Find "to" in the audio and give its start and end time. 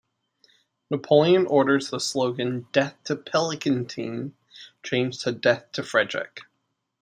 3.03-3.15, 5.21-5.31, 5.73-5.83